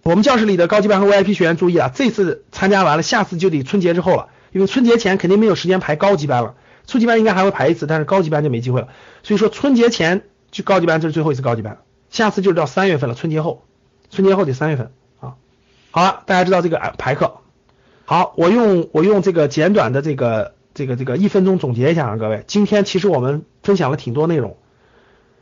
[0.03, 8.88] 我们教室里的高级班和 VIP 学员注意啊，这次参加完了，下次就得春节之后了，因为春节前肯定没有时间排高级班了，初级班应该还会排一次，但是高级班就没机会了。
[9.22, 11.79] 所以说春节前就高级班，这是最后一次高级班，
[12.11, 13.64] 下次就是到三月份了，春节后，
[14.11, 15.37] 春节后得三月份啊。
[15.90, 17.40] 好了，大家知道这个排课，
[18.05, 24.57] 好，我用我用这个简短的这个这个这个一分钟总结一下啊，各位，今天其实我们分享了挺多内容。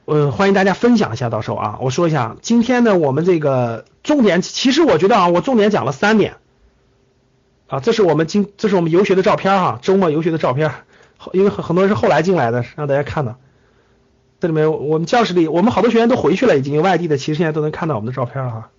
[0.04, 6.36] 呃，欢迎大家分享一下，到时候啊，我说一下，今天呢，我们这个重点，其实我觉得啊，我重点讲了三点
[7.68, 10.72] 啊，这是我们今，这是我们游学的照片哈，周末游学的照片，
[11.32, 13.36] 因为很很多人是后来进来的，让大家看的。
[14.40, 18.70] 这里面我们教室里，我们好多学员都回去了，已经有外地的，其实现在都能看到我们的照片了哈。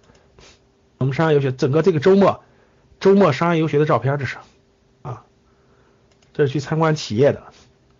[0.98, 2.41] 我们商业游学整个这个周末，
[3.02, 4.38] 周末商业游学的照片，这是
[5.02, 5.24] 啊，
[6.34, 7.44] 这是去参观企业的，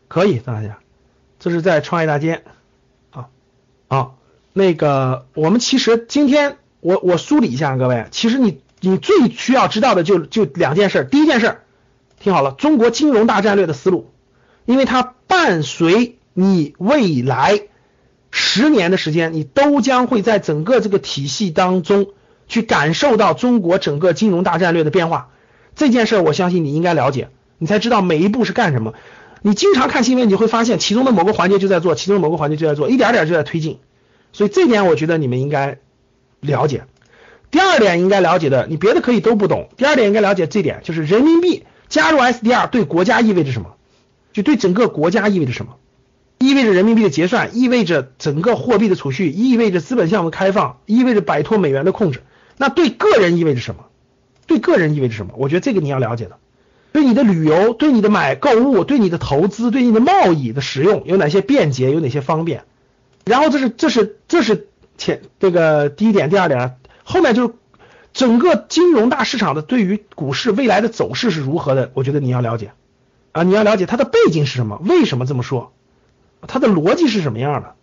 [0.08, 0.78] 可以大家，
[1.40, 2.44] 这是在创业大街。
[3.90, 4.12] 啊，
[4.54, 11.58] 那个，我们其实今天我我梳理一下，各位，其实你你最需要知道的就就两件事，第一件事，
[12.18, 14.14] 听好了，中国金融大战略的思路，
[14.64, 17.64] 因为它伴随你未来
[18.30, 22.14] 十年的时间，你都将会在整个这个体系当中
[22.52, 25.30] 去感受到中国整个金融大战略的变化，
[25.74, 28.94] 这件事我相信你应该了解，你才知道每一步是干什么。
[29.42, 33.80] 你经常看新闻，你会发现其中的某个环节就在做，其中某个环节就在做，一点点就在推进。
[34.34, 35.78] 所以这点我觉得你们应该
[36.42, 36.84] 了解。
[37.52, 39.70] 第二点应该了解的，你别的可以都不懂。
[39.78, 43.76] 第二点应该了解这点，就是人民币加入 SDR 对国家意味着什么？
[44.34, 45.76] 就对整个国家意味着什么？
[46.38, 52.22] 意味着人民币的结算，意味着整个货币的储蓄，意味着资本项目开放，意味着摆脱美元的控制。
[52.62, 53.86] 那对个人意味着什么？
[54.46, 55.34] 对个人意味着什么？
[55.36, 56.38] 我觉得这个你要了解的。
[56.92, 62.66] 对你的旅游，对你的买购物，对你的投资，对你的贸易的使用有哪些便捷，有哪些方便？
[63.26, 67.54] 然后这是这是这是前这个第一点，第二点，后面就是
[68.14, 71.90] 整个金融大市场的对于股市未来的走势是如何的？
[71.96, 72.74] 我觉得你要了解
[73.32, 75.74] 啊，你要了解它的背景是什么，为什么这么说？
[76.46, 77.74] 它的逻辑是什么样的？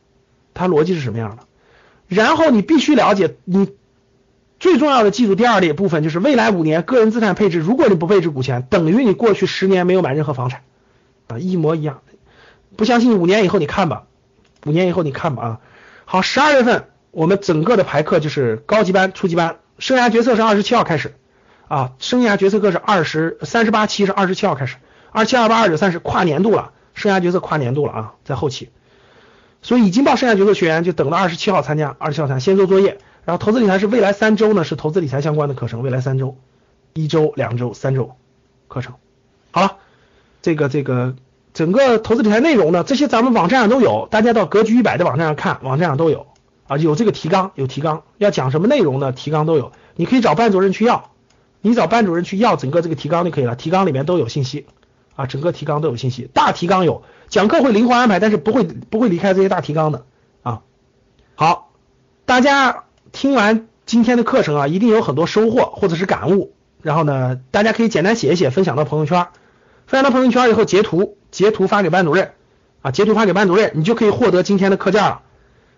[0.55, 1.43] 它逻辑是什么样的？
[2.07, 3.71] 然后你必须了解你。
[4.61, 10.63] 最重要的记住第二列部分就是未来五年个人资产配置，如果你不配置股权，等于你过去十年没有买任何房产
[11.29, 12.01] 啊，一模一样。
[12.77, 14.05] 不相信五年以后你看吧，
[14.67, 15.61] 五年以后你看吧啊。
[16.05, 21.15] 好，十二月份我们整个的排课就是高级班、初级班，生涯决策是二十七号开始
[21.69, 24.77] 啊，生涯决策课是二十三十八期是二十七号开始，
[25.13, 28.71] 二七二八二九三十跨年度了，生涯决策跨年度了啊，在后期，
[29.63, 32.99] 所以已经报生涯决策学员就等到二十七号参加，二十七号参加先做作业。
[33.29, 35.83] 然后投资理财是未来三周呢，是投资理财相关的课程。
[35.83, 36.39] 未来三周，
[36.95, 38.13] 一周、两周、三周
[38.69, 38.95] 课程。
[39.51, 39.77] 好了，
[40.41, 41.15] 这个这个
[41.53, 46.27] 整个投资理财内容呢，这些咱们网站上都有，大家到格局一百的网站上看，网站上都有
[46.69, 49.13] 啊，有这个提纲，有提纲，要讲什么内容呢？
[49.13, 51.11] 提纲都有，你可以找班主任去要，
[51.61, 54.65] 你找班主任去要整个这个提纲就可以了，提纲里面都有信息
[55.17, 60.07] 啊，整个提纲都有信息，大提纲有，讲课会灵活安排，但是不会不会离开这些大提纲的
[60.43, 60.63] 啊。
[61.35, 61.73] 好，
[62.25, 62.85] 大家。
[63.13, 66.53] 听完今天的课程啊，一定有很多收获或者是感悟。
[66.81, 69.27] 然后呢，大家可以简单写一写，分享到朋友圈。
[69.87, 72.33] 分享到朋友圈以后，截图截图发给班主任
[72.83, 75.23] 啊，截图发给班主任，你就可以获得今天的课件了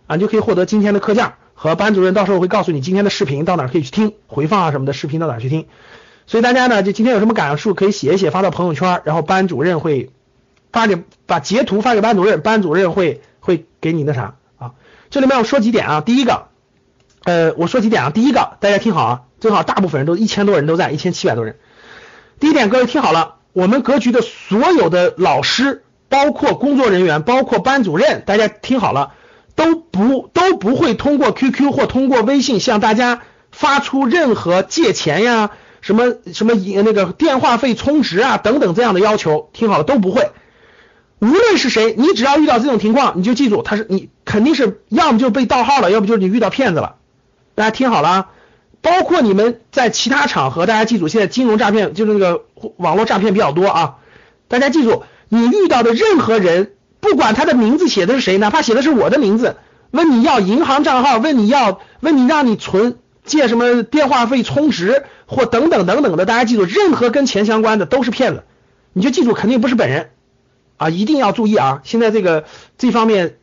[0.06, 5.66] 啊，你就可以获得今天的课件和班主任到时候会告诉你今天的视频到哪可以去听，回放啊什么的视频到哪去听。
[6.26, 10.10] 所以大家呢，就今天有什么感受可以写一写发到朋友圈，然后班主任会
[10.70, 14.72] 发给把截图发给班主任，班主任会会给你那啥啊。
[15.08, 16.49] 这里面我说几点啊，第一个。
[17.24, 18.11] 呃，我说几点啊？
[18.11, 21.56] 第一个，大家听好啊，正好大部分人都一千多人都在，一千七百多人。
[22.38, 29.12] 第一点，各位听好了，我们格局的所有的老师，包括工作人员，包括班主任，大家听好了，
[29.54, 33.20] 都不都不会通过 QQ 或通过微信向大家
[33.52, 35.50] 发出任何借钱呀、
[35.83, 40.30] 什么什么那个电话费充值啊等等这样的要求，听好了都不会。
[41.18, 46.96] 无论是谁，你只要遇到这种情况，你就记住，他是你肯定是要么就被盗号了，要不就是你遇到骗子了。
[47.61, 48.29] 大家听好了啊，
[48.81, 52.44] 包括你们在其他场合，大家记住，现在金融诈骗就是那个
[52.79, 53.96] 网络诈骗比较多啊。
[54.49, 59.57] 大家记住，你遇到的任何人，不管他的名字写的是谁，哪怕写的是我的名字，
[59.90, 62.96] 问你要银行账号，问你要问你让你存
[63.27, 68.44] 借什么电话费充值或等等等等的，大家记住，任何跟钱相关的都是骗子，
[68.94, 70.12] 你就记住，肯定不是本人。
[70.79, 71.83] 啊，一定要注意啊！
[71.85, 72.44] 现在这个
[72.79, 73.37] 这方面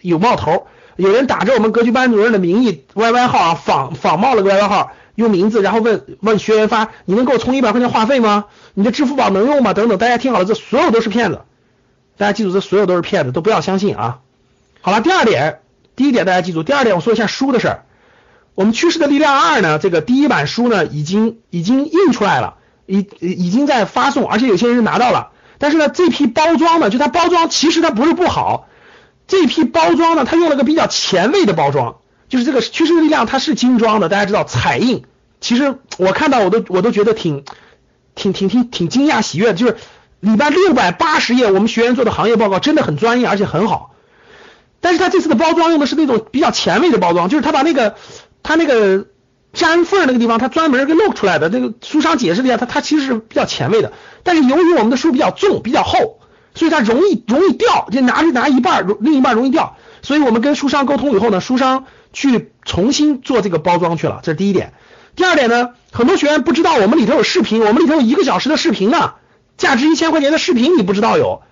[0.00, 8.46] 有冒头，有人打着我们格局班主任的名义，YY 号啊，仿仿冒了个 YY 号，用名字，然后问问学员发，你能给我充一百块钱话费吗？
[8.74, 9.74] 你的支付宝能用吗？
[9.74, 11.42] 等等，大家听好了，这所有都是骗子，
[12.16, 14.18] 大家记住，这所有都是骗子，都不要相信啊！
[14.80, 15.60] 好了，第二点，
[15.94, 17.84] 第一点大家记住，第二点我说一下书的事儿。
[18.56, 22.54] 我们趋势的力量二呢，这个第一版书呢，已经已经印出来了，
[22.86, 25.28] 已已经在发送，而且有些人拿到了。
[25.58, 28.67] 但是呢，这批包装呢，就它包装其实它不是不好，
[29.28, 35.04] 这批包装呢，它用了个比较前卫的包装，就是这个趋势力量它是精装的，大家知道彩印，
[35.40, 37.44] 其实我看到我都我都觉得挺
[38.16, 39.76] 挺挺挺挺惊讶喜悦的，就是
[40.18, 43.94] 里边六百八十页，我们学员做的行业报告真的很专业而且很好，
[44.80, 47.94] 但是他这次的包装用的是那种比较前卫的包装，就是他把那个
[48.42, 49.06] 他那个。
[49.54, 51.48] 粘缝那个地方，他专门给露出来的。
[51.48, 53.94] 这个书上解释了一下，他他其实是比较前卫的。
[54.22, 56.17] 但是由于我们的书比较重、比较厚，
[56.54, 59.76] 所以它容易容易掉，就拿着拿一半，另一半容易掉。
[60.02, 64.20] 所以我们跟书商沟通以后呢，书商去重新做这个包装去了。
[64.22, 64.72] 这是第一点。
[65.16, 69.14] 第二点呢，很多学员不知道我们里头有视频，我们里头有一个小时的视频呢，
[69.56, 71.42] 价值一千块钱的视频你不知道有。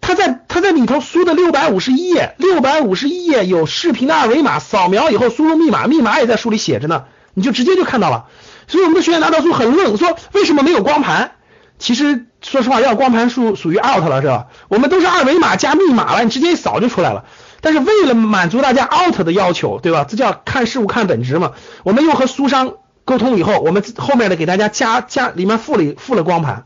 [0.00, 7.04] 他在他在里头书的六百五十一页，六百五十一页有视频的二维码，扫描以后输入密码，密码也在书里写着呢。
[7.34, 8.26] 你就直接就看到了，
[8.66, 11.32] 所以我们的学员拿到书很愣，说为什么没有光盘？
[11.78, 14.46] 其实说实话，要光盘数属于 out 了，是吧？
[14.68, 17.24] 我们都是二维码加密码了，你直接一扫就出来了。
[17.60, 20.04] 但是为了满足大家 out 的要求，对吧？
[20.08, 21.52] 这叫看事物看本质嘛。
[21.82, 26.64] 我们又和书商沟通以后，我们后面的给大家加加里面附了附了光盘。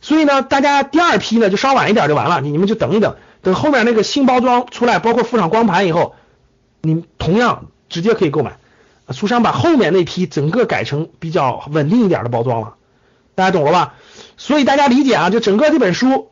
[0.00, 6.14] 所以呢，大家第二批呢就稍晚一点就完了，你们就等一等，等后面那个新包装出来，包括附上光盘以后，
[6.82, 8.58] 你同样直接可以购买。
[9.10, 12.74] 书商把后面那批整个改成比较稳定一点的包装了，
[13.34, 13.94] 大家懂了吧？
[14.36, 16.30] 所以大家理解啊，就整个这本书，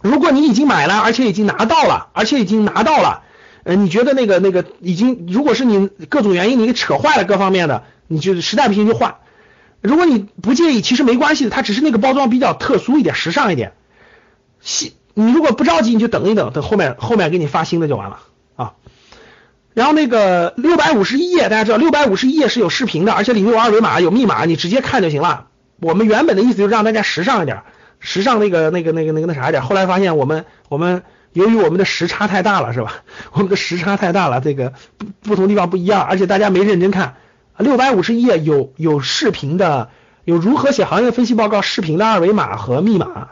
[0.00, 3.22] 如果你已经买了，而且已经拿到了，而且已经拿到了，
[3.64, 9.16] 呃，你觉得那个那个已经，如果是你各种原因你给扯坏了各方面的，你就实在不行就换。
[9.80, 13.72] 如果你不介意，其实没关系的，它只是那个包装比较特殊一点，时尚一点。
[14.60, 18.20] 新，你如果不着急，你就等一等，等后面后面给你发新的就完了
[18.54, 18.74] 啊。
[19.74, 25.46] 然后那个六百五十一页，大家知道六百五十一页是有视频的，而且里面有二维码、有密码，你直接看就行了。
[25.82, 27.62] 我们原本的意思就是让大家时尚一点，
[27.98, 29.62] 时尚那个那个那个那个那啥一点。
[29.64, 33.02] 后来发现我们我们由于我们的时差太大了，是吧？
[33.34, 37.16] 我们的时差太大了，这个不不同地方不一样，而且大家没认真看。
[37.58, 39.90] 六百五十页有有视频的，
[40.24, 43.30] 有如何写行业分析报告视频的二维码和密码，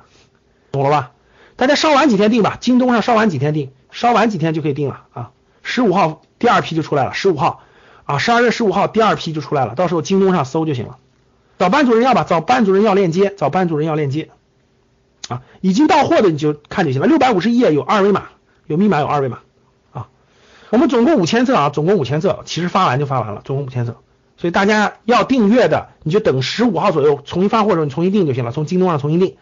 [0.72, 1.12] 懂了吧？
[1.56, 5.30] 大家稍晚几天订吧，京东上稍晚几天订，稍晚几天就可以订了啊，
[5.62, 6.22] 十五号。
[6.40, 7.62] 第二批就出来了，十五号
[8.04, 10.96] 啊，十二月十五号第二批就出来了，到时候京东上搜就行了。
[11.61, 14.31] 找班主任要吧，找班主任要链接，找班主任要链接
[15.29, 17.07] 啊，已经到货的你就看就行了。
[17.07, 18.29] 六百五十页有二维码，
[18.66, 19.40] 有密码，有二维码
[19.92, 20.09] 啊。
[20.70, 23.99] 我们总共五千册啊，总共五千册，其实发完就发完了，总共五千册。
[24.38, 29.37] 所以大家要订阅的，你就等十五号左右重新发货的时候，你重新订就行了，从京东上重新订。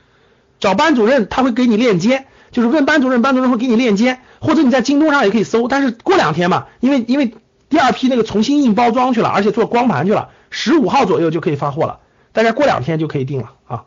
[0.59, 2.27] 找班主任他会给你链接。
[2.51, 5.69] 就是问班主任，班主任会给你链接，或者你在京东上也可以搜。
[5.69, 7.33] 但是过两天嘛，因为因为
[7.69, 12.01] 第二批那个重新印包装去了，而且做光盘去了，十五号左右就可以发货了。
[12.33, 13.85] 大家过两天就可以定了啊，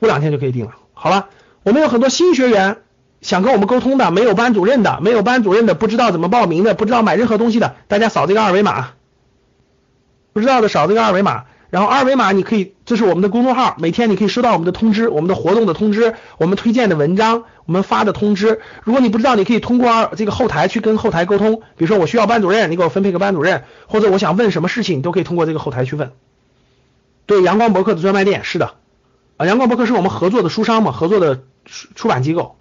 [0.00, 0.72] 过两天就可以定了。
[0.94, 1.28] 好了，
[1.62, 2.78] 我们有很多新学员
[3.20, 8.90] 想跟我们沟通的，没有班主任的，没有班主任的，不知道怎么报名的，不知道买任何东西的，大家扫这个二维码，
[10.32, 11.44] 不知道的扫这个二维码。
[11.70, 18.60] 然后二维码你可以，这是我们的公众号，每天你可以收到我们的通知，我们的活动的通知，我们推荐的文章，我们发的通知。
[18.84, 21.62] 如果你不知道，你可以通过这个后台去跟后台沟通。
[21.78, 26.12] 比如说我需要班主任，你给我分配个班主任，或者我想问什么事情，你都可以通过这个后台去问。
[27.32, 28.74] 对，阳光博客的专卖店是的，
[29.38, 32.56] 啊，阳光博客是我们合作的书商嘛，合作的出出版机构。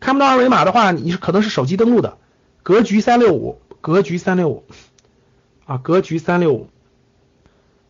[0.00, 2.18] 看不到二维码的话，你是可能是手机登录的。
[2.64, 4.64] 格局三六五，格局三六五，
[5.66, 6.68] 啊，格局三六五。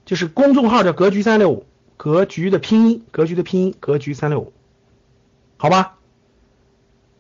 [0.05, 1.65] 就是公众号叫格局三六五，
[1.97, 4.53] 格局的拼音，格局的拼音，格局三六五，
[5.57, 5.97] 好吧？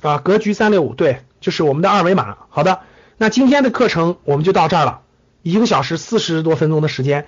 [0.03, 2.37] 啊，格局三六五，对，就是我们的二维码。
[2.51, 2.81] 好的，
[3.17, 5.01] 那今天的课程我们就到这儿了，
[5.43, 7.27] 一个小时四十多分钟的时间。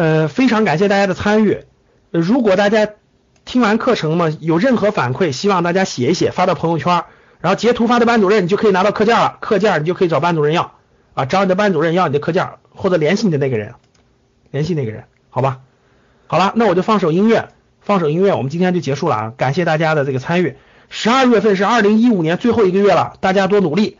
[0.00, 1.64] 呃，非常感谢大家的参与。
[2.10, 2.88] 如果大家
[3.44, 7.04] 听完课程嘛，有任何反馈，希望大家写一写，发到朋友圈，
[7.40, 9.36] 然后截图发到班主任，你就可以拿到课件了。
[9.40, 10.72] 课件你就可以找班主任要
[11.12, 13.74] 啊，找你的班主任要你的课件，或者联系你的那个人，
[14.50, 15.58] 联系那个人，好吧？
[16.28, 17.50] 好了，那我就放首音乐，
[17.82, 19.32] 放首音乐，我们今天就结束了啊！
[19.36, 20.56] 感谢大家的这个参与。
[20.88, 23.98] 十二月份是二零一五年最后一个月了，大家多努力，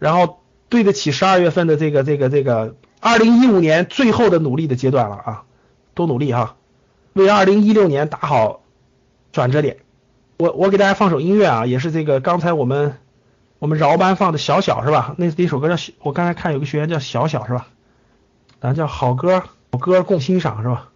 [0.00, 5.42] 然后对得起十二月份的这个这个这个二零一五年最后的努力的阶段了啊！
[5.94, 6.56] 多努力哈，
[7.14, 8.60] 为二零一六年打好
[9.32, 9.78] 转折点。
[10.38, 12.98] 我我给大家放首音乐啊，也是这个刚才我们
[13.58, 15.14] 我们饶班放的小小是吧？
[15.16, 17.68] 那那首歌叫我刚才看有个学员叫小小是吧？
[18.60, 20.89] 咱叫好歌好歌共欣赏是吧？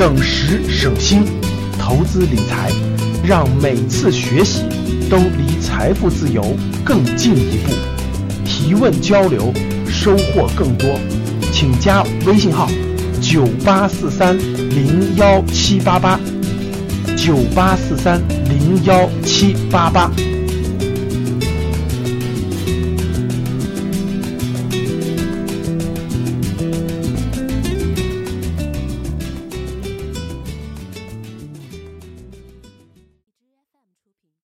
[0.00, 1.26] 省时省心，
[1.78, 2.72] 投资理财，
[3.22, 4.62] 让每次学习
[5.10, 7.74] 都离财富自由更进一步。
[8.42, 9.52] 提问交流，
[9.86, 10.88] 收获更多，
[11.52, 12.66] 请加微信号：
[13.20, 16.18] 九八四三零幺七八八，
[17.14, 20.10] 九八四三零幺七八八。